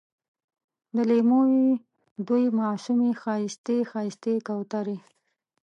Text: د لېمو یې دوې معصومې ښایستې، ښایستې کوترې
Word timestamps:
د 0.95 0.97
لېمو 1.09 1.41
یې 1.55 1.67
دوې 2.27 2.45
معصومې 2.59 3.11
ښایستې، 3.21 3.77
ښایستې 3.91 4.33
کوترې 4.47 4.97